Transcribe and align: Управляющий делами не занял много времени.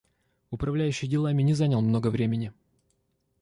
Управляющий 0.49 1.05
делами 1.05 1.43
не 1.43 1.53
занял 1.53 1.79
много 1.79 2.07
времени. 2.07 2.51